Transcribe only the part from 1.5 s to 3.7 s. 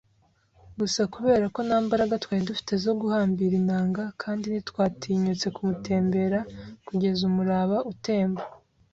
ko nta mbaraga twari dufite zo guhambira